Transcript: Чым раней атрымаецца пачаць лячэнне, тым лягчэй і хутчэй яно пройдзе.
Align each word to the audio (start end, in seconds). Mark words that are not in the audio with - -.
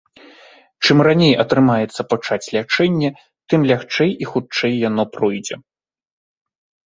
Чым 0.85 1.01
раней 1.07 1.33
атрымаецца 1.43 2.01
пачаць 2.13 2.51
лячэнне, 2.55 3.09
тым 3.53 3.61
лягчэй 3.71 4.11
і 4.25 4.29
хутчэй 4.31 4.73
яно 4.89 5.03
пройдзе. 5.17 5.55